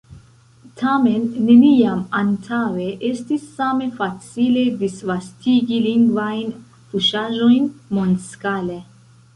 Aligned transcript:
Tamen, 0.77 1.25
neniam 1.49 1.99
antaŭe 2.21 2.87
estis 3.11 3.45
same 3.59 3.91
facile 4.01 4.65
disvastigi 4.81 5.81
lingvajn 5.89 6.53
fuŝaĵojn 6.81 7.71
mondskale. 8.01 8.83